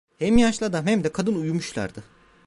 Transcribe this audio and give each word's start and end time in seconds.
Hem 0.19 0.37
yaşlı 0.37 0.65
adam 0.65 0.87
hem 0.87 1.03
de 1.03 1.11
kadın 1.11 1.35
uyumuşlardı. 1.35 2.03